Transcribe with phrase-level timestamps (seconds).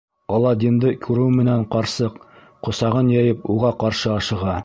[0.35, 2.17] Аладдинды күреү менән ҡарсыҡ,
[2.69, 4.57] ҡосағын йәйеп, уға ҡаршы ашыға: